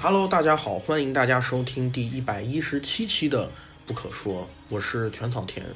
[0.00, 3.46] Hello，大家好，欢迎大家收听第一百一十七期的
[3.84, 5.66] 《不可说》，我是全草田。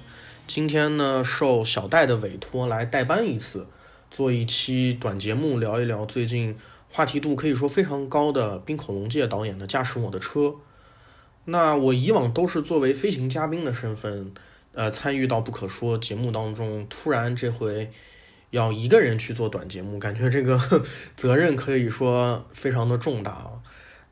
[0.46, 3.66] 今天呢，受小戴的委托来代班一次，
[4.12, 6.57] 做一期短节目，聊一聊最近
[6.89, 10.41] 话题度可以说非常高的冰口龙介导演的《驾驶我的车》。
[11.46, 14.32] 那我以往都是作为飞行嘉宾的身份，
[14.73, 17.91] 呃，参与到《不可说》节目当中，突然这回
[18.50, 20.57] 要一个人去做短节目，感觉这个
[21.16, 23.50] 责任可以说非常的重大啊。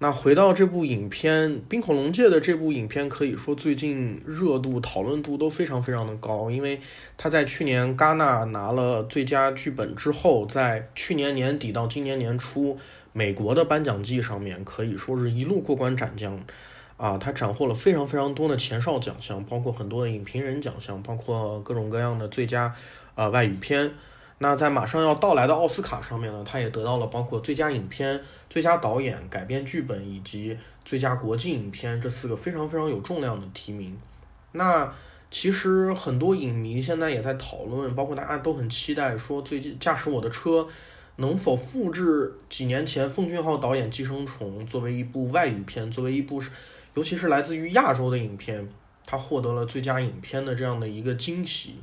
[0.02, 6.80] 那回到这部影片《冰恐龙界》的这部影片，可以说最近热度、讨论度都非常非常的高，因为
[7.18, 12.78] 他在去年戛纳拿了最佳剧本之后，在去年年底到今年年初，
[13.12, 16.40] 美国的颁奖季上面可以说是一路过关斩将。
[16.96, 22.74] 啊，他斩获了非常非常多的前哨奖项，包括很多的影评人奖项，包括各种各样的最佳
[23.16, 23.92] 呃外语片。
[24.42, 28.18] 那在马上要到来的奥斯卡上面呢，他也得到了包括最佳影片、
[28.48, 33.98] 最佳导演、改编剧本以及最佳国际影片这四个非常非常有重量的提名。
[34.52, 34.90] 那
[35.30, 40.66] 其实很多影迷现在也在讨论，包括大家都很期待说，最近驾驶我的车
[41.16, 46.42] 能否复制几年前奉俊昊导演《寄生虫》作为一部外语片，作为一部。
[46.94, 48.68] 尤其是来自于亚洲的影片，
[49.06, 51.76] 它获得了最佳影片的这样的一个惊喜。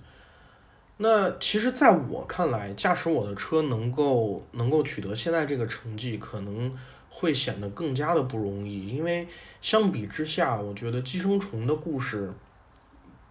[0.99, 6.75] 那其实，在我看来，驾驶我的车能够能够取得现在这个成绩，可能
[7.07, 8.87] 会显得更加的不容易。
[8.87, 9.27] 因为
[9.61, 12.33] 相比之下，我觉得《寄生虫》的故事，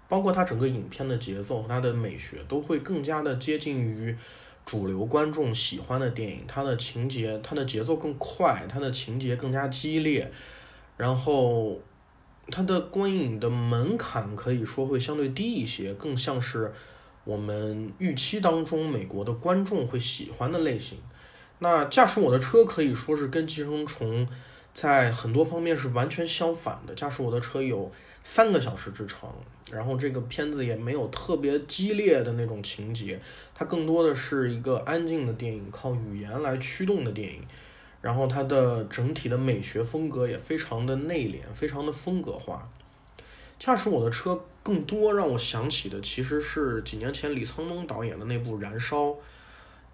[0.08, 4.16] 包括它整个影片的节奏和它的美学，都会更加的接近于
[4.64, 6.44] 主流观众喜欢的电影。
[6.46, 10.30] 它的情节，它的节奏更快，它的情节更加激烈。
[10.96, 11.80] 然后，
[12.48, 16.72] 它的观影的门槛可以说会相对低一些，更像是
[17.26, 20.96] 我们预期当中美国的观众会喜欢的类型。
[21.58, 24.24] 那驾驶我的车可以说是跟《寄生虫》
[24.72, 26.94] 在很多方面是完全相反的。
[26.94, 27.90] 驾驶我的车有
[28.22, 29.34] 三个小时之长，
[29.72, 33.20] 然后这个片子也没有特别激烈的那种情节，
[33.54, 37.42] 它更多的是一个安静的电影，靠语言来驱动的电影。
[38.02, 42.68] 然后它的整体的美学风格也非常的内敛，非常的风格化。
[43.58, 49.04] 驾驶我的车更多让我想起的其实是几年前李沧东导演的那部《燃烧》，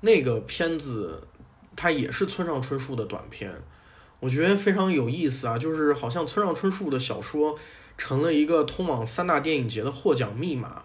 [0.00, 1.26] 那个片子
[1.76, 3.52] 它也是村上春树的短片，
[4.20, 7.58] 我觉得非常有意思啊，就是好像村上春树的小说
[7.96, 10.84] 成了一个通往三大电影节的获奖密码。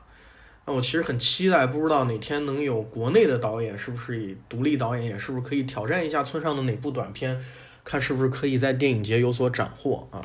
[0.65, 7.41] 那我其实很期待，不知道哪天能有国内的导演，是不是以独立导演也是不是可以挑战一下村上的哪部短片，
[7.85, 10.21] 看是不是可以在电影节有所斩获啊？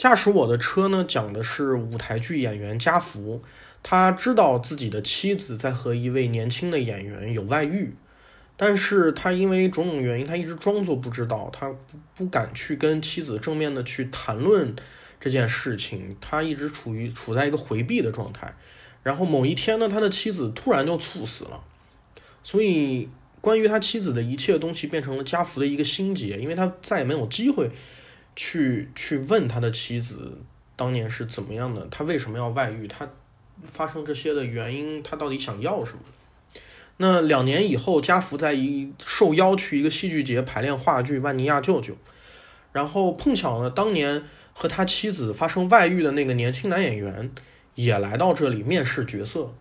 [0.00, 3.42] 驾驶我的车呢，讲的是舞台剧演员加福，
[3.82, 7.92] 他知道自己的妻子在和一位年轻的演员有外遇，
[8.56, 14.74] 但是他因为种种原因，他一直装作不知道，他不不敢去跟妻子正面的去谈论
[15.20, 18.56] 这件事情，他一直处于处在一个回避的状态。
[19.02, 21.62] 然后某一天呢，他的妻子突然就猝死了，
[22.42, 23.10] 所以
[23.42, 27.70] 关于他妻子的一切东西变成了家福的一个心结，因为他再也没有机会
[28.42, 30.38] 去去问他的妻子
[30.74, 33.06] 当年是怎么样的，他为什么要外遇，他
[33.66, 35.98] 发生这些的原因，他到底想要什么？
[36.96, 41.92] 那两年以后，家福在一受邀去一个戏剧节排练话剧《万尼亚舅舅》，
[42.72, 44.24] 然后碰巧呢，当年
[44.54, 47.30] 和他妻子发生外遇的那个年轻男演员。
[47.76, 49.54] 也来到这里面试角色，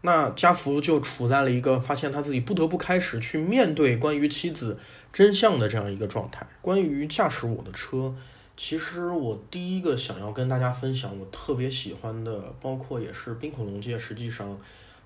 [0.00, 4.78] 那家福就处在了一个发现他自己不得不开始去面对关于妻子
[5.12, 6.46] 真相的这样一个状态。
[6.60, 8.14] 关于驾驶我的车，
[8.56, 14.58] 其实我第一个想要跟大家分享，我特别喜欢的，包括也是冰恐龙界，实际上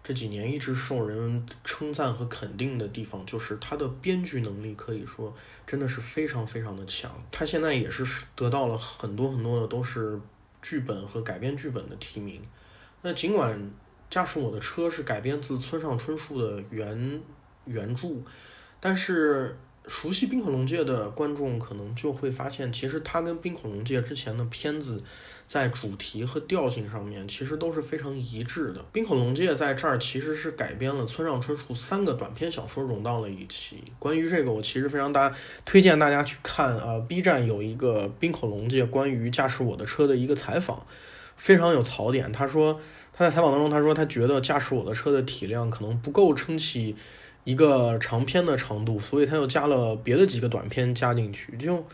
[0.04, 5.34] 这几年一直受人称赞和肯定的地方，就是他的编剧能力，可以说
[5.66, 7.10] 真的是非常非常的强。
[7.30, 10.20] 他现在也是得到了很多很多的都是。
[10.62, 12.42] 剧本和改编剧本的提名，
[13.02, 13.56] 那尽管
[14.10, 17.22] 《驾驶我的车》是改编自村上春树的原
[17.66, 18.08] 原著，
[18.80, 19.56] 但是。
[19.86, 25.00] 熟悉《冰恐龙界》的观众可能就会发现，其实它跟《冰恐龙界》之前的片子
[25.46, 28.80] 在主题和调性上面其实都是非常一致的。
[28.92, 33.84] 《冰恐龙界》在这儿其实是改编了村上春树三个短篇小说融到了一起。
[34.00, 35.32] 关于这个，我其实非常大
[35.64, 40.84] 推荐大家去看啊，B 站有一个《冰恐龙界》关于驾驶我的车的一个采访，
[41.36, 42.32] 非常有槽点。
[42.32, 42.80] 他说
[43.12, 46.96] 他在采访当中他说他觉得驾驶我的车的体量可能不够撑起。
[47.46, 51.56] 一个长篇的长度，所以他又加了别的几个短片加进去。
[51.56, 51.86] 就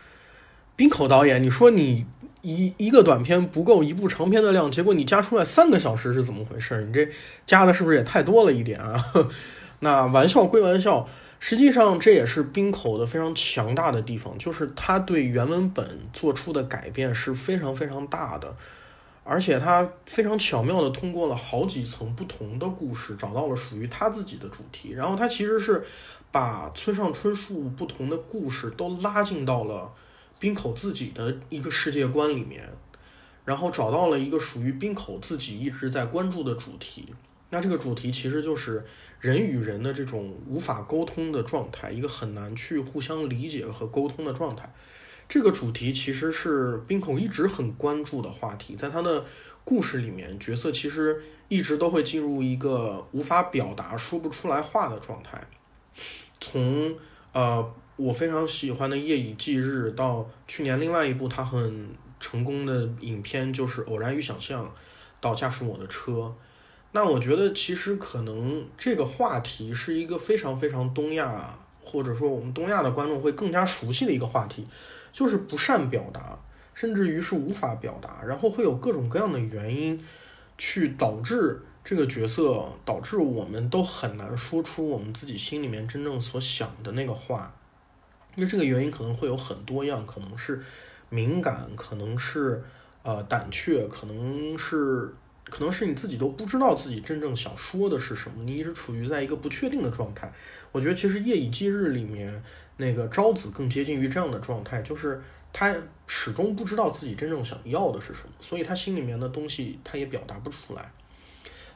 [0.75, 2.07] 冰口导演，你说你
[2.41, 6.83] 一一个短片不够一部长片的量，结果你加出来三个小时是怎么回事？
[6.85, 7.07] 你这
[7.45, 8.99] 加的是不是也太多了一点啊？
[9.81, 11.07] 那玩笑归玩笑，
[11.39, 18.55] 实际上，这也是冰口的非常强大的地方，就是他对原文本做出的改变是非常非常大的，
[19.23, 24.91] 而且他非常巧妙的通过了好几层不同的故事，找到了属于他自己的主题。
[24.91, 25.83] 然后他其实是
[26.31, 29.93] 把村上春树不同的故事都拉进到了
[30.39, 32.69] 冰口自己的一个世界观里面，
[33.45, 37.13] 然后找到了一个属于冰口自己一直在关注的主题。
[37.49, 38.83] 那这个主题其实就是
[39.21, 44.73] 人与人的这种无法沟通的状态，一个很难去互相理解和沟通的状态。
[45.33, 49.25] 这个主题其实是冰口一直很关注的话题，在他的
[49.65, 55.43] 故事里面，角色其实一直都会进入一个无法表达、说不出来话的状态。
[56.39, 56.95] 从
[57.31, 61.89] 呃我非常喜欢的《夜以继日》到去年另外一部他很
[62.19, 64.63] 成功的影片就是《偶然与想象》，
[65.19, 66.11] 到《驾驶我的车》。
[66.91, 74.67] 那我觉得，其实可能这个话题是一个非常非常东亚，或者说我们东亚的观众会更加熟悉的一个话题，
[75.13, 76.37] 就是不善表达，
[76.73, 80.03] 甚至于是无法表达，然后会有各种各样的原因
[80.57, 87.55] 去导致这个角色，导致我们都很难说出我们自己心里面真正所想的那个话。
[88.35, 90.59] 因为这个原因可能会有很多样，可能是
[91.09, 92.63] 敏感，可能是
[93.03, 95.13] 呃胆怯，可能是。
[95.49, 100.31] 可能是你自己都不知道自己真正想说的是什么，你一直处于在一个不确定的状态。
[100.71, 102.41] 我觉得其实《夜以继日》里面
[102.77, 105.21] 那个昭子更接近于这样的状态，就是
[105.51, 105.75] 他
[106.07, 110.91] 始终不知道自己真正想要的是什么，所以他心里面的东西他也表达不出来。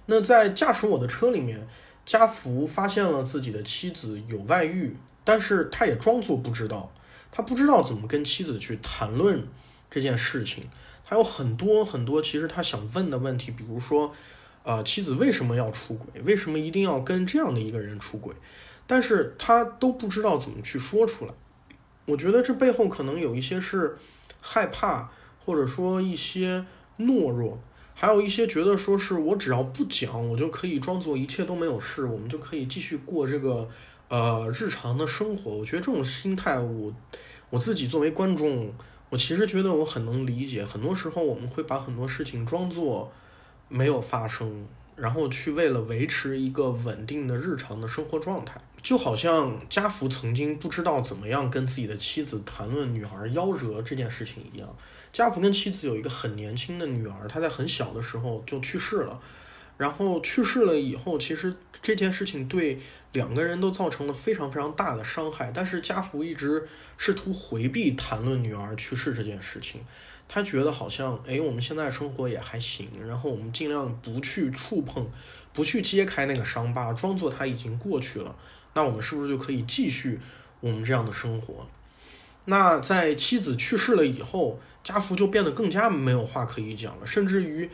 [0.05, 1.67] 那在驾驶我的车里面，
[2.05, 6.91] 家福发现了自己的妻子有外遇，但是他也装作不知道，
[7.31, 9.45] 他不知道怎么跟妻子去谈论
[9.91, 10.63] 这件事情。
[11.03, 14.13] 还有很多很多，其实他想问的问题，比如说，
[14.63, 16.21] 呃，妻子为什么要出轨？
[16.23, 18.35] 为什么一定要跟这样的一个人出轨？
[18.87, 21.33] 但是他都不知道怎么去说出来。
[22.05, 23.97] 我觉得这背后可能有一些是
[24.41, 26.65] 害怕，或者说一些
[26.97, 27.59] 懦弱，
[27.93, 33.69] 还有一些觉得说是我只要不讲，我就可以装作一切都没有事，我们就可以继续过这个
[34.07, 35.51] 呃日常的生活。
[35.51, 36.93] 我觉得这种心态，我
[37.49, 38.73] 我自己作为观众。
[39.09, 43.09] 我其实觉得我很能理解，很多时候我们会把很多事情装作
[43.69, 44.67] 没有发生，
[44.97, 54.77] 然后去为了维持一个稳定的日常的生活状态，就好像家福曾经不知道怎么样跟自己的妻子谈论女儿夭折这件事情一样。
[55.11, 59.19] 家福跟妻子有一个很年轻的女儿，她在很小的时候就去世了。
[59.75, 62.79] 然后去世了以后，其实这件事情对
[63.11, 65.51] 两个人都造成了非常非常大的伤害。
[65.53, 69.81] 但是家福一直试图回避谈论女儿去世这件事情，
[70.29, 75.11] 他觉得好像，哎，我们现在生活也还行，然后我们尽量不去触碰，
[75.51, 78.33] 不去揭开那个伤疤，装作它已经过去了。
[78.73, 80.19] 那我们是不是就可以继续
[80.59, 81.67] 我们这样的生活？
[82.45, 87.69] 那在妻子去世了以后，家福就变得更加没有话可以讲了，甚至于。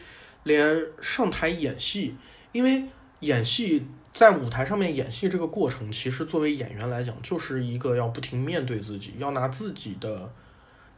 [0.45, 2.17] 连上台演戏，
[2.51, 2.83] 因为
[3.21, 10.29] 演戏在舞台上面演戏这个过程，其实作为演员来讲，就是一个要不停面对自己，要拿自己的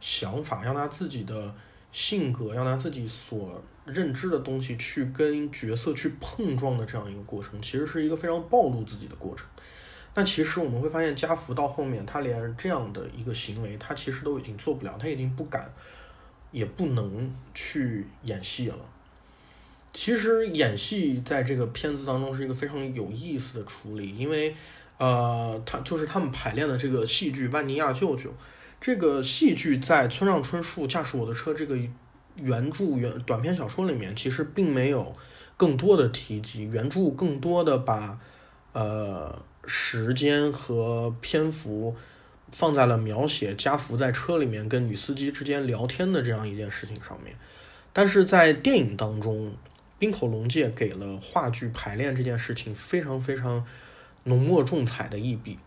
[0.00, 1.54] 想法，要拿自己的
[1.92, 9.46] 性格，要拿自己所认知的东西去跟角色去碰撞的这样一个过程，其实是一个非常暴露自己的过程。
[10.16, 15.70] 但其实我们会发现，家福到后面，他连这样的一个行为，他其实都已经做不了，他已经不敢，
[16.50, 18.78] 也不能去演戏了。
[19.92, 24.56] 其实演戏在这个片子当中是一个非常有意思的处理，因为，
[24.96, 28.30] 呃，他就是他们排练的这个戏剧《万尼亚舅舅》，
[28.80, 31.78] 这个戏剧在村上春树驾驶我的车这个
[32.36, 35.14] 原著原短篇小说里面，其实并没有
[35.58, 38.18] 更多的提及，原著更多的把
[38.72, 41.96] 呃时间和篇幅
[42.52, 47.36] 放在了描写家福在车里面跟女司机之间聊天的这样一件事情上面，
[47.92, 49.54] 但是在电影当中。
[49.98, 53.64] 冰口龙介给了话剧排练这件事情非常非常
[54.24, 55.58] 浓墨重彩的一笔，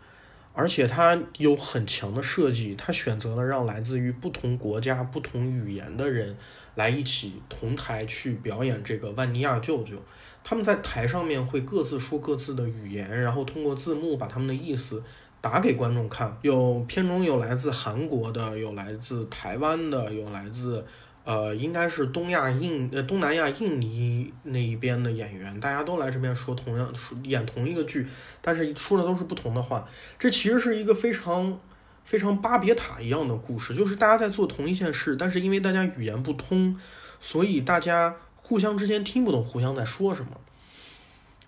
[0.54, 6.36] 而且他有很强的设计，他选择了让来自于不同国家、不同语言的人
[6.76, 9.96] 来一起同台去表演这个万尼亚舅舅。
[10.44, 15.04] 他们在台上面会各自说各自的语言，然后通过字幕把他们的意思
[15.40, 16.38] 打给观众看。
[16.42, 20.86] 有片中有来自韩国的，有来自台湾的，有来自。
[21.26, 28.08] 呃，应该是东亚印呃东南亚印尼那一边的演员，大家都来这边说同样说演同一个剧，
[28.42, 29.88] 但是说的都是不同的话。
[30.18, 31.60] 这其实是一个非常
[32.04, 36.76] 非常巴别塔一样的故事，就是大家在做同一件事，但是因为大家语言不通，
[37.22, 40.32] 所以大家互相之间听不懂互相在说什么。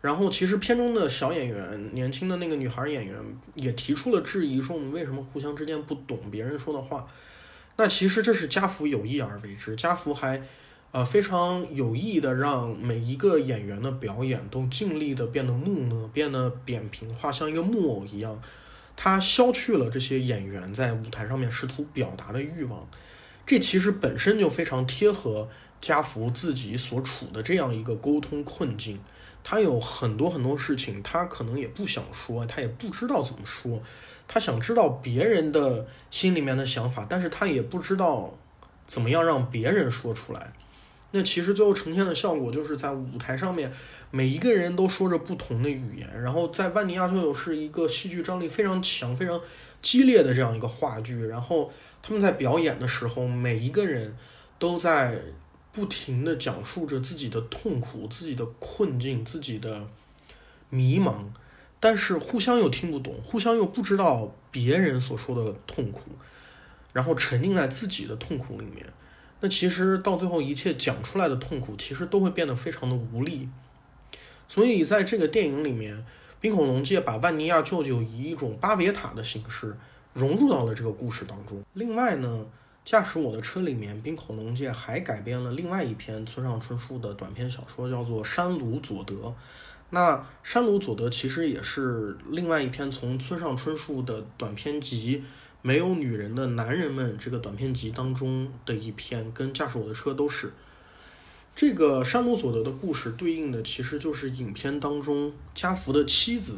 [0.02, 3.16] 然后其实片中的小演员，年轻的那个女孩演员
[3.56, 7.08] 也提出了质疑，说我们为什么互相之间不懂别人说的话？
[7.78, 10.42] 那其实这是家福有意而为之，家福还
[10.92, 18.42] 呃非常有意的让每一个演员的表演都尽力的变得木讷，变得扁平化，像一个木偶一样。
[18.96, 22.88] 他消去了这些演员在舞台上面试图表达的欲望，
[23.48, 25.50] 这其实本身就非常贴合
[25.80, 29.00] 家福自己所处的这样一个沟通困境。
[29.44, 33.82] 他有很多很多事情，他可能也不想说，他也不知道怎么说，
[34.32, 38.38] 他想知道别人的心里面的想法，但是他也不知道
[38.88, 40.54] 怎么样让别人说出来。
[41.12, 43.70] 那其实最后呈现的效果就是在舞台上面，
[44.12, 49.42] 每一个人都说着不同的语言，然后在万尼亚秀是一个戏剧张力非常强、非常
[49.82, 51.70] 激烈的这样一个话剧，然后
[52.02, 54.16] 他们在表演的时候，每一个人
[54.58, 55.20] 都在。
[55.74, 59.88] 不停的讲述着自己的痛苦、自己的困境、自己的
[60.70, 61.24] 迷茫，
[61.82, 66.12] 但是互相又听不懂，互相又不知道别人所说的痛苦，
[66.94, 68.86] 然后沉浸在自己的痛苦里面。
[69.42, 73.50] 那其实到最后，一切讲出来的痛苦，其实都会变得非常的无力。
[74.48, 76.06] 所以在这个电影里面，
[76.40, 79.76] 冰口龙介把万尼亚舅舅以一种巴别塔的形式
[80.14, 81.62] 融入到了这个故事当中。
[81.74, 82.46] 另外呢。
[82.84, 89.14] 驾驶我的车里面，冰口龙介还改编了另外一篇村上春树的短篇小说，叫做《山鲁佐德》。
[89.92, 95.20] 那《山鲁佐德》其实也是另外一篇从村上春树的短篇集
[95.62, 100.52] 《没有女人的男人们》这个短篇集当中的一篇，跟《驾驶我的车》都是。
[101.56, 106.58] 这个山鲁佐德的故事对应的其实就是影片当中家福的妻子。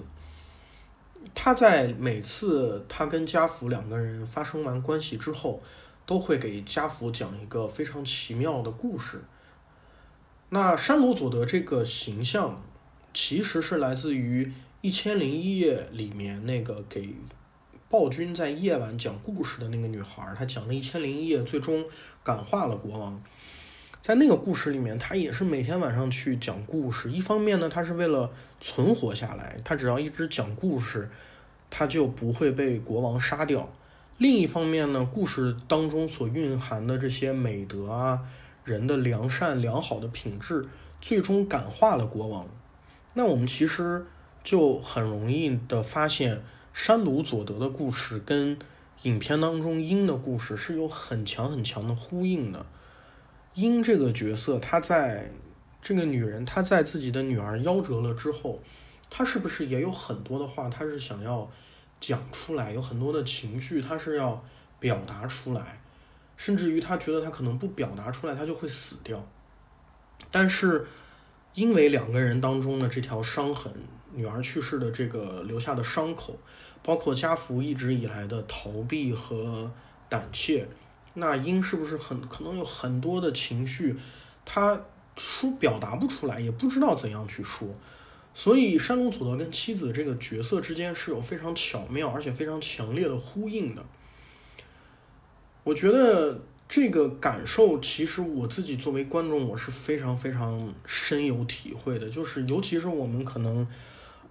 [1.36, 5.62] 他在每次他跟家福两个人发生完关系之后。
[6.06, 9.24] 都会给家福讲一个非常奇妙的故事。
[10.50, 12.62] 那山鲁佐德这个形象，
[13.14, 14.44] 其实是来自于
[14.82, 17.16] 《一千零一夜》里面那个给
[17.88, 20.34] 暴君在夜晚讲故事的那个女孩。
[20.36, 21.86] 她讲了一千零一夜，最终
[22.24, 23.22] 感化了国王。
[24.02, 27.12] 在那个故事里面，她也是每天晚上去讲故事。
[27.12, 31.12] 一方面呢，她是为了存活下来，她只要一直讲故事，
[31.70, 33.72] 她就不会被国王杀掉。
[34.18, 38.22] 另一方面呢，故事当中所蕴含的这些美德啊，
[38.66, 40.66] 人的良善良好的品质，
[41.00, 42.48] 最终感化了国王。
[43.14, 44.06] 那我们其实
[44.44, 46.44] 就很容易的发现，
[46.74, 48.58] 山鲁佐德的故事跟
[49.04, 52.66] 影片当中鹰的故事是有很强很强的呼应的。
[53.54, 55.32] 鹰这个角色，他在
[55.82, 58.62] 这个女人她在自己的女儿夭折了之后，
[59.10, 61.50] 她是不是也有很多的话，她是想要？
[62.00, 64.44] 讲出来有很多的情绪，他是要
[64.78, 65.82] 表达出来，
[66.36, 69.26] 甚至于他觉得他可能不表达出来，他就会死掉。
[70.30, 70.86] 但是
[71.54, 73.72] 因为两个人当中的这条伤痕，
[74.14, 76.38] 女儿去世的这个留下的伤口，
[76.82, 79.72] 包括家福一直以来的逃避和
[80.10, 80.68] 胆怯，
[81.14, 83.96] 那英是不是很可能有很多的情绪，
[84.44, 84.82] 他
[85.16, 87.68] 说表达不出来，也不知道怎样去说。
[88.34, 93.86] 所以山龙佐德跟妻子这个角色之间是有非常巧妙而且非常强烈的呼应的。
[95.64, 96.42] 我觉得
[96.76, 102.10] 这个感受，其实我自己作为观众，我是非常非常深有体会的。
[102.10, 103.68] 就是尤其是我们可能，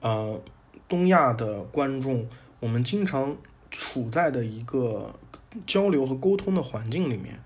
[0.00, 0.42] 呃，
[0.88, 3.36] 东亚的观众，我们经常
[3.70, 5.14] 处在的一个
[5.68, 7.40] 交流和沟通的环境里面，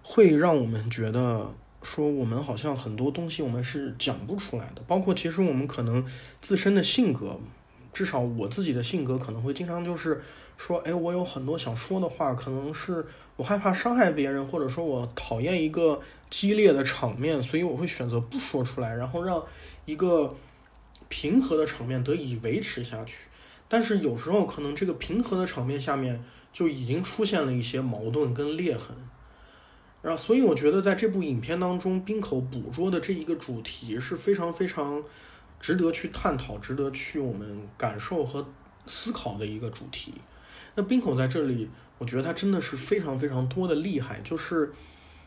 [0.00, 1.52] 会让我们觉得。
[1.82, 6.04] 说我们好像很多东西我们是讲不出来的，包括其实我们可能
[6.40, 7.40] 自身的性格，
[7.92, 10.22] 至少我自己的性格可能会经常就是
[10.56, 19.44] 说，哎，我有很多想说的话，可能是我害怕伤害别人，或者说我讨厌一个激烈的场面，所以我会选择不说出来，然后让
[19.84, 20.34] 一个
[21.08, 23.26] 平和的场面得以维持下去。
[23.68, 28.96] 但是有时候可能这个平和的场面下面就已经出现了一些矛盾跟裂痕。
[30.02, 35.02] 然后，所以我觉得在这部影片当中，冰口捕捉的这一个主题是非常非常
[35.58, 38.46] 值得去探讨、值得去我们感受和
[38.86, 40.14] 思考的一个主题。
[40.76, 41.68] 那冰口在这里，
[41.98, 44.72] 我觉得他真的是非常非常多的厉害，就是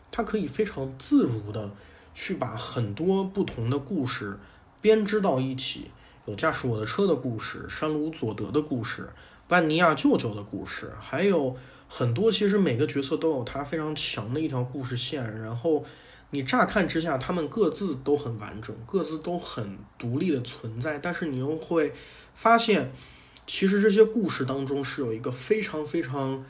[0.10, 1.70] 他可以非常自如的
[2.14, 4.40] 去把很多不同的故事
[4.80, 5.92] 编织到一起，
[6.26, 9.10] 有驾驶我的车的故事、山鲁佐德的故事、
[9.50, 11.58] 万尼亚舅舅的故事，还有。
[11.92, 15.84] 很多其实每个角色都有他非常强的一条故事线，然后
[16.30, 21.92] 你乍看之下，他们各自都很完整，各自都很独立的存在，但是你又会
[22.36, 22.92] 发现，
[23.52, 26.46] 其实这些故事当中是有一个非常非常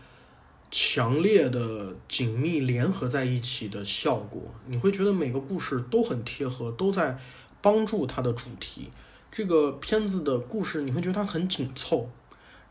[0.70, 4.53] 强烈的紧密联合在一起的效果。
[4.68, 7.18] 你会觉得每个故事都很贴合，都在
[7.62, 8.89] 帮助它的主题。
[9.32, 12.10] 这个片子的故事你会觉得它很紧凑，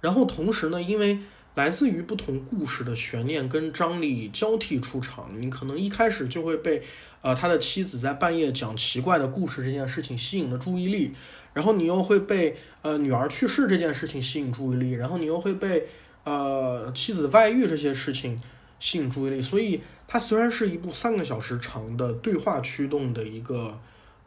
[0.02, 1.20] 然后同时呢，因为
[1.58, 6.80] 来自于不同故事的悬念跟张力交替出场，你可能一开始就会被
[7.20, 11.10] 呃他的妻子在半夜讲奇怪的故事这件事情吸引了注意力，
[11.52, 15.88] 然后你又会被呃女儿去世这件事情吸引注意力，然后你又会被
[16.22, 18.40] 呃妻子外遇这些事情
[18.78, 23.80] 吸引注意力，所以它虽然是一部三个小时长的对话驱动的一个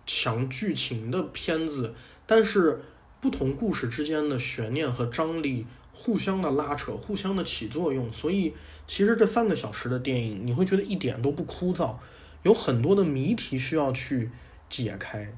[0.06, 1.96] 强剧情的片子，
[2.26, 2.82] 但是
[3.22, 5.66] 不同故事之间的悬念和张力。
[5.94, 8.54] 互相的拉扯，互相的起作用，所以
[8.88, 11.96] 其实这三个小时的电影，你会觉得一点都不枯燥，
[12.44, 14.32] 有很多的谜题需要去
[14.70, 15.34] 解开。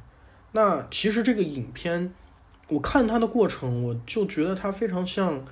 [0.52, 2.14] 那其实这个影片，
[2.68, 5.44] 我看它的过程，我就觉得它非常像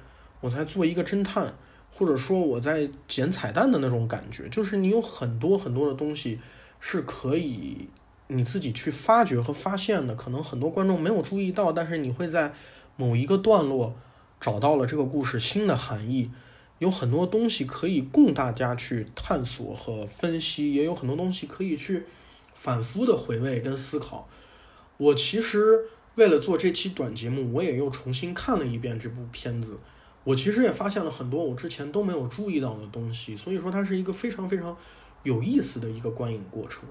[0.42, 1.56] 我在做一个侦探，
[1.92, 6.40] 或者说我在捡彩蛋的那种感觉，就是你有很多很多的东西
[6.80, 7.90] 是可以
[8.28, 12.54] 你自己去发掘和发现的，可能很多观众没有注意到，但是你会在
[12.96, 13.96] 某一个段落。
[14.42, 16.32] 找到了这个故事新的含义，
[16.80, 22.08] 有很多东西可以供大家去探索和分析，也有很多东西可以去
[22.56, 24.28] 反复的回味跟思考。
[24.98, 25.82] 我其实
[26.16, 29.78] 为了做这期短节目，我也又重新看了一遍这部片子，
[30.24, 34.76] 我其实也发现了很多我之前都没有注意到的东西，所以说它是一个非常非常
[35.22, 36.84] 有意思的一个观影过程。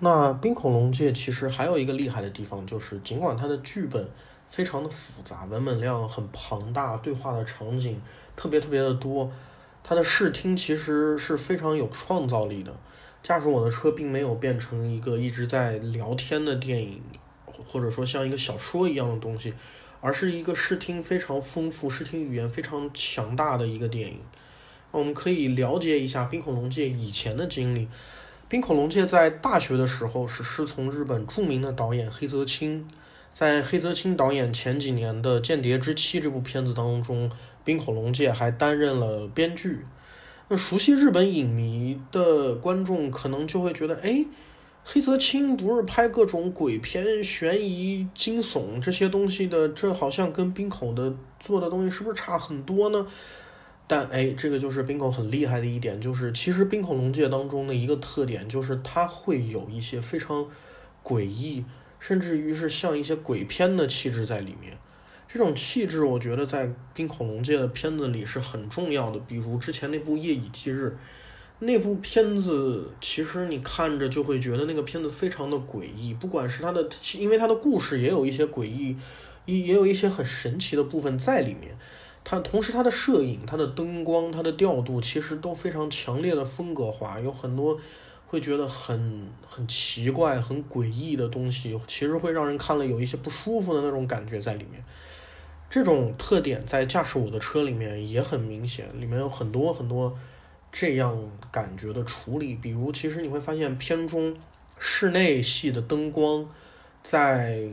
[0.00, 4.10] 那《冰恐龙界》其实还有一个厉害的地方，就是尽管它的剧本。
[4.48, 8.00] 非常的复杂，文本量很庞大，对话的场景
[8.34, 9.30] 特别特别的多。
[9.84, 12.74] 它的视听其实是非常有创造力的。
[13.22, 17.02] 驾驶我的车并没有变成一个一直在聊天的电影，
[17.46, 19.52] 或者说像一个小说一样的东西，
[20.00, 24.20] 而是一个视听非常丰富、视听语言非常强大的一个电影。
[24.90, 27.86] 我们可以了解一下《冰恐龙界》以前的经历。
[28.48, 32.88] 《冰恐龙界》在大学的时候是师从日本著名的导演黑泽清。
[33.38, 37.30] 在黑泽清导演前几年的《间谍之妻》这部片子当中，
[37.64, 39.86] 冰口龙介还担任了编剧。
[40.48, 44.26] 那熟悉日本影迷的观众可能就会觉得，哎，
[44.82, 53.06] 黑泽清不是拍各种鬼片、悬疑、惊悚这些东西的，这好像跟冰口的做的东西是不是差很多呢？
[53.86, 60.44] 但哎，这个就是冰口很厉害的一点，就是其实冰口龙介当中的一个特点，就是它会有一些非常
[61.04, 61.64] 诡异。
[62.00, 64.78] 甚至于是像一些鬼片的气质在里面，
[65.26, 69.18] 这种气质我觉得在《冰恐龙界》的片子里是很重要的。
[69.20, 70.86] 比如之前那部《夜以继日》，
[71.58, 78.96] 那部片子其实你看着就会觉得那个片子非常的诡异，不管是它的，因为它的故事也有一些诡异，
[79.44, 81.76] 也也有一些很神奇的部分在里面。
[82.24, 87.78] 它同时它的摄影、它的灯光、它的调度其实都非常强烈的风格化，有很多。
[88.28, 94.84] 会觉得很很奇怪、很诡异的东西，其实会让人看了有一些不舒服的那种感觉在里面。
[95.70, 100.16] 这种特点在驾驶我的车里面也很明显，里面有很多很多
[100.70, 101.18] 这样
[101.50, 102.54] 感觉的处理。
[102.54, 104.36] 比如，其实你会发现片中
[104.78, 106.46] 室内戏的灯光，
[107.02, 107.68] 在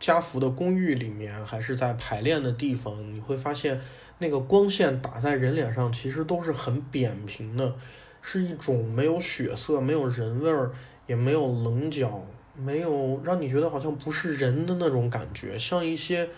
[0.00, 3.80] 家福的公寓里面，还是在排练的地方，你会发现
[4.18, 7.74] 那个光线打在人脸上，其实都是很扁平的。
[8.22, 10.70] 是一种没有血色、没有人味儿，
[11.08, 12.24] 也没有棱角，
[12.56, 16.30] 没有让你觉得好像不是人的那种感觉，像一些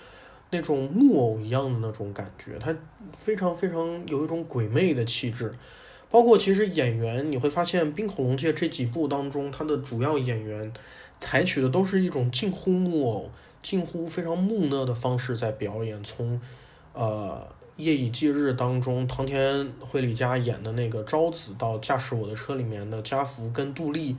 [0.50, 2.58] 那种木偶一样的那种感觉。
[2.58, 2.74] 它
[3.12, 5.52] 非常非常有一种鬼魅的气质。
[6.10, 10.72] 包括其实演员，你会发现《冰恐龙界》这几部当中，它的主要演员
[11.20, 13.30] 采取的都是一种近乎木偶、
[13.62, 16.40] 近乎非常木讷的方式在表演，从
[16.94, 17.46] 呃。
[17.76, 24.16] 夜以继日当中，唐田惠里佳演的那个昭子，到驾驶我的车里面的家福跟杜丽，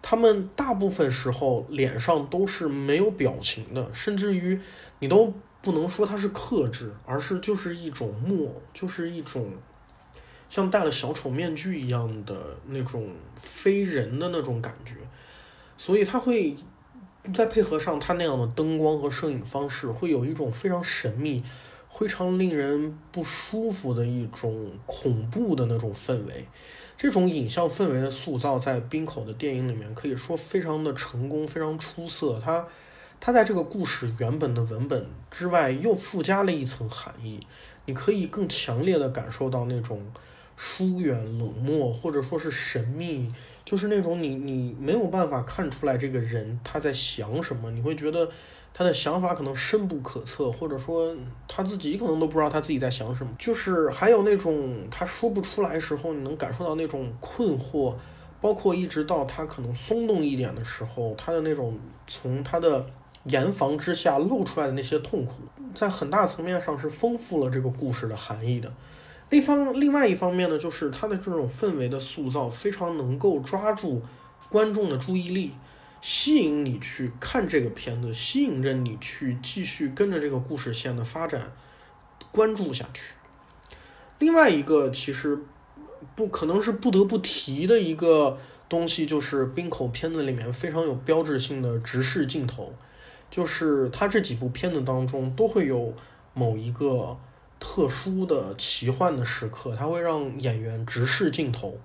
[0.00, 4.58] 他们大部分时候脸上都是没有表情的，甚至于
[5.00, 9.50] 你都不能说他是克制，而是就是一种木偶，就是一种
[10.48, 14.94] 像戴了小丑面具一样的那种非人的那种感觉，
[15.76, 16.56] 所以他会
[17.34, 21.44] 再配合上他那样的灯光和摄影方式，会有一种非常神秘。
[21.90, 26.46] 非常令人不舒服的一种恐怖的那种氛围，
[26.96, 32.38] 这种影像氛围的塑造在冰口的电影里面可以说非常的成功，非常出色。
[32.38, 32.66] 它，
[33.18, 37.40] 它在这个故事原本的文本之外又附加了一层含义，
[37.86, 40.06] 你可以更强烈的感受到那种
[40.56, 43.32] 疏远、冷漠，或者说是神秘，
[43.68, 48.30] 就是那种你你没有办法看出来这个人他在想什么，你会觉得。
[48.70, 51.12] 他的想法可能深不可测，或者说
[51.48, 53.32] 他自己可能都不知道他自己在想什么。
[53.36, 57.96] 就是还有那种他说不出来时候，你能感受到那种困惑，
[58.40, 61.76] 包括一直到他可能松动一点的时候，他的那种
[62.06, 62.86] 从他的
[63.24, 65.42] 严防之下露出来的那些痛苦，
[65.74, 68.72] 在很大层面上是丰富了这个故事的含义的。
[69.30, 74.02] 另方另外一方面呢，就是它的这种氛围的塑造非常能够抓住
[74.48, 75.52] 观众的注意力，
[76.00, 81.52] 吸引你去看这个片子，吸引着你去继续跟着这个故事线的发展
[82.32, 83.12] 关注下去。
[84.18, 85.38] 另外一个其实
[86.16, 92.72] 不可能是不得不提的一个东西，就是冰口片子里面非常有标志性的直视镜头，
[93.30, 95.92] 就是它这几部片子当中都会有
[96.32, 97.18] 某一个。
[97.60, 101.78] 特殊的奇幻的时刻，它会让演员直视镜头。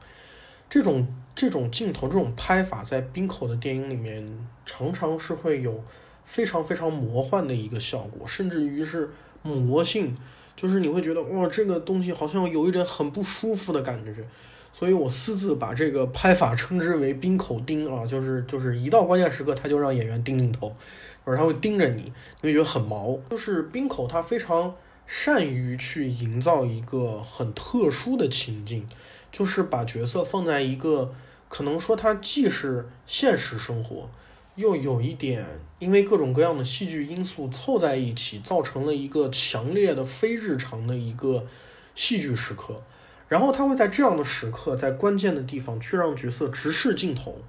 [0.70, 4.28] 这种这种镜头，这种拍法，在冰口的电影里面，
[4.66, 5.84] 常常是会有
[6.26, 9.12] 非常非常魔幻的一个效果，甚至于是
[9.44, 10.16] 魔性，
[10.56, 14.24] 就是你会觉得哇，这个东西好像有一点很不舒服的感觉。
[14.76, 20.76] 所以我私自把这个拍法称之为冰口盯啊，就是就是一到关键时刻，他就让演员盯镜头，
[21.24, 23.16] 或者他会盯着你，你会觉得很毛。
[23.30, 24.74] 就是冰口他非常。
[25.06, 28.88] 善于去营造一个很特殊的情境，
[29.32, 31.14] 就是把角色放在一个
[31.48, 34.10] 可能说它既是现实生活，
[34.56, 35.46] 又有一点
[35.80, 41.46] 因为各种各样的戏剧因素凑在一起，造成了一个强烈的非日常的一个
[41.94, 42.76] 戏剧时刻。
[43.28, 47.40] 然后他会在这样的时刻，在关键的地方去让角色直视镜头，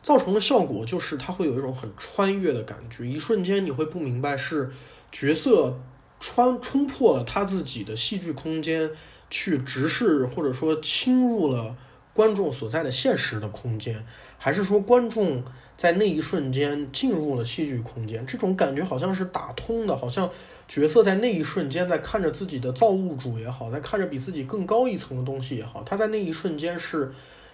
[0.00, 4.70] 造成的效果就是他会有一种很穿越的感觉，一瞬间你会不明白是
[5.10, 5.78] 角色。
[6.20, 8.90] 穿冲破了他自己的戏剧空间，
[9.30, 11.76] 去直视或者说侵入了
[12.12, 14.04] 观众所在的现实的空间，
[14.36, 15.44] 还是说观众
[15.76, 18.26] 在那一瞬间进入了戏剧空间？
[18.26, 20.28] 这种感觉好像是打通的，好像
[20.66, 27.12] 角色在那一瞬间在看着自己的造物主也好，在看着比自己更高一层的东西也好，他在那一瞬间是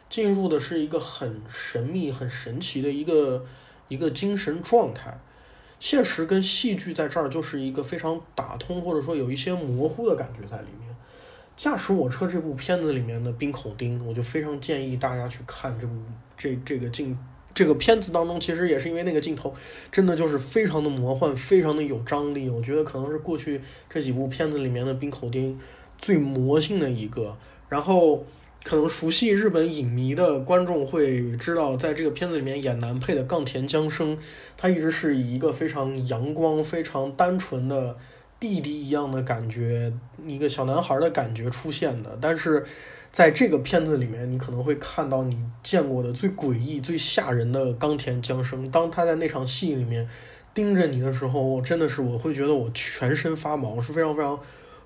[0.09, 3.45] 进入的是一个很神秘、很神奇的一个
[3.89, 5.21] 一个精神状态。
[5.85, 10.97] 现实跟戏剧在这儿就是一个非常打通，或者说有一些模糊的感觉在里面。
[11.59, 15.93] 驾驶我车这部片子里面的冰口丁，我就非常建议大家去看这部
[16.39, 17.15] 这这个镜
[17.53, 19.55] 这个片子当中，其实也是因为那个镜头
[19.93, 22.49] 真的就是非常的魔幻，非常的有张力。
[22.49, 25.61] 我觉得可能是过去这几部片子里面的冰口丁
[25.99, 27.37] 最魔性的一个。
[27.69, 28.25] 然后。
[28.65, 34.17] 可能熟悉日本影迷的观众会知道，在这个片子里面演男配的冈田将生，
[34.57, 37.95] 他一直是以一个非常阳光、非常单纯的
[38.41, 39.93] 弟弟一样的感觉，
[40.27, 42.17] 一个小男孩的感觉出现的。
[42.19, 42.65] 但是
[43.13, 48.71] 在这个片子里面，你可能会看到你见过的最诡异、最吓人的冈田将生。
[48.71, 50.09] 当他在那场戏里面
[50.55, 54.41] 盯着你的时候，我真的是我会觉得我全身发毛，是非常非常。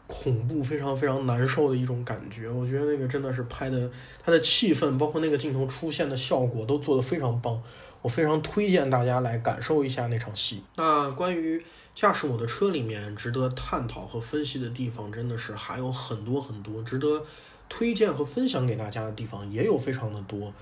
[0.08, 3.88] 恐怖非常非常难受的一种感觉，我觉得那个真的是拍的，
[4.24, 7.62] 它的气氛包括那个镜头出现的效果都做得非常棒，
[8.02, 10.64] 我非常推荐大家来感受一下那场戏。
[10.76, 11.62] 那关于
[11.94, 17.24] 驾驶我的车里面值得探讨和分析的地方，真的是还有很多很多值得
[17.68, 20.54] 推荐和分享给大家的地方，也有非常的多。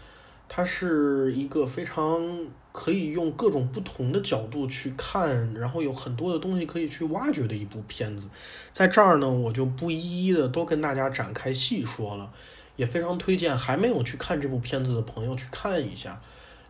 [0.49, 8.29] 它是一个非常可以用各种不同的角度去看，然后有很多的东西可以去挖掘的一部片子。
[8.73, 12.33] 在这儿呢，我就不一一的都跟大家展开细说了，
[12.77, 16.21] 也非常推荐还没有去看这部片子的朋友去看一下，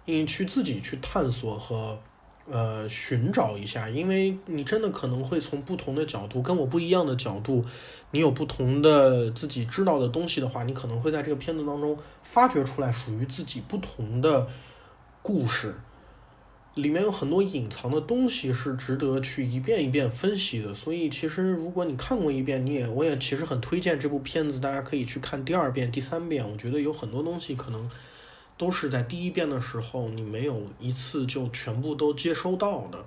[0.04, 1.98] 你去自己去探索和。
[2.48, 7.64] 呃，寻找一下，因为你真的可能会从不同的角度，跟我不一样的角度，
[8.12, 14.46] 你有不同的自己知道的东西的话，你可能会在这个片子当中发掘出来属于自己不同的
[15.22, 15.74] 故事，
[16.74, 20.72] 里面有很多隐藏的东西是值得去一遍一遍分析的。
[20.72, 26.48] 所以，其实如果你看过一遍，你也我也其实很推荐这部片子，大家可以去看第二遍、第三遍。
[26.48, 27.90] 我觉得有很多东西可能。
[28.58, 33.04] 都是在第一遍的时候，你没有一次就全部都接收到的。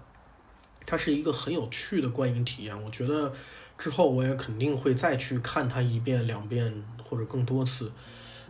[0.85, 3.31] 它是一个很有趣的观影体验，我觉得
[3.77, 7.91] 之后我也肯定会再去看它一遍、两遍或者更多次。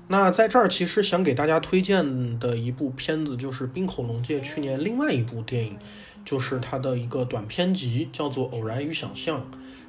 [0.07, 5.77] 那在这儿，其实想给大家推荐的一部片子就是冰口龙介去年另外一部电影，
[6.25, 9.39] 就是他的一个短片集，叫做《偶然与想象》。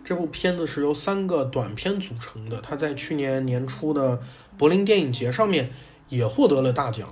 [0.05, 4.21] 这部片子是由三个短片组成的，它在去年年初的
[4.59, 5.71] 柏林电影节上面。
[6.11, 7.09] 也获得了大奖。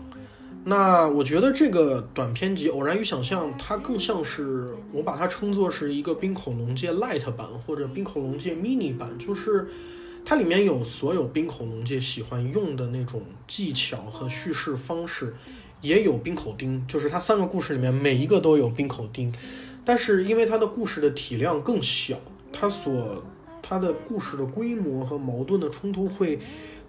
[0.64, 9.66] 那我觉得这个短片集《偶然与想象》，它更像是我把它称作是一个冰口龙介 Light 版或者冰口龙介 Mini 版，就是
[10.26, 15.34] 它里面有所有冰口龙介喜欢用的那种技巧和叙事方式，
[15.80, 19.32] 也有冰口钉，就是它三个故事里面每一个都有冰口钉，
[19.86, 22.20] 但是因为它的故事的体量更小，
[22.52, 23.24] 它所
[23.62, 26.38] 它的故事的规模和矛盾的冲突会。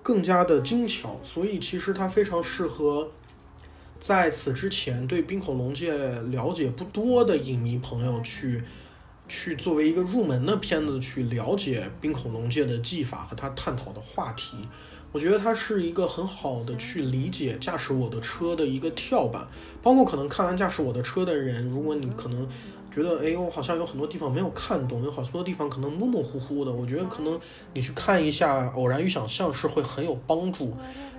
[0.10, 3.12] 更加的精巧，所以其实它非常适合
[4.00, 5.94] 在此之前对冰恐龙界
[6.32, 8.64] 了解不多的影迷朋友去
[9.28, 14.58] 去作为一个入门的片子去了解冰恐龙界的技法和他探讨的话题。
[15.12, 19.48] 我觉得它是一个很好的去理解驾驶我的车的一个跳板，
[19.82, 22.48] 包括可能看完驾驶我的车的人，如果你可能
[22.92, 27.40] 觉得，哎呦，好像有很多地方没有看懂，有好多地方可能模模糊糊的，我觉得可能
[27.74, 30.76] 你去看一下《偶然与想象》是会很有帮助。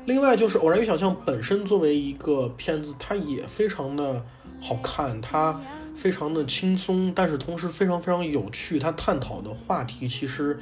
[0.06, 4.24] 另外就是《偶然与想象》本身作为一个片子，它也非常的
[4.60, 5.60] 好看，它
[5.96, 10.60] 非常的轻松，但是同时非常非常有趣，它探讨的话题其实。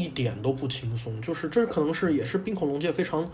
[0.00, 3.30] 一点都不轻松，就是这可能是也是冰恐龙界非常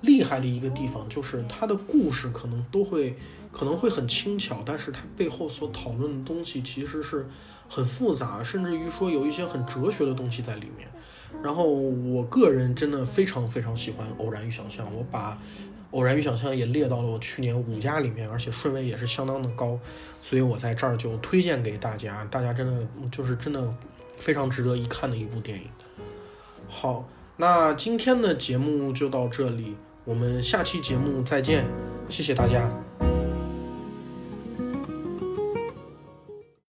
[0.00, 3.16] 厉害的一个地方，就是它的故事可能都会
[3.52, 7.26] 可能会很轻巧，但是它背后所讨论的东西其实是
[7.68, 10.88] 很复杂，甚至于说有一些很哲学的东西在里面。
[11.42, 15.34] 然后我个人真的非常非常喜欢《偶然与想象》，我把
[15.90, 19.78] 《偶然与想象》也列到了我去年五家里面，而且顺位也是相当的高，
[20.14, 23.68] 所以我在这儿就推荐给大家，大家真的就是真的
[24.16, 25.64] 非常值得一看的一部电影。
[26.68, 27.04] 好，
[27.36, 31.64] 那今天的节目就到这里，我们下期节目再见，
[32.08, 32.70] 谢谢大家。